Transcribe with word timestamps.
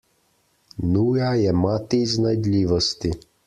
Nuja 0.95 1.29
je 1.41 1.53
mati 1.67 2.03
iznajdljivosti. 2.09 3.17